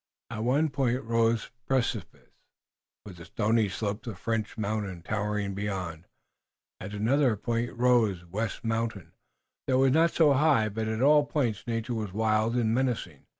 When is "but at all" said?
10.69-11.27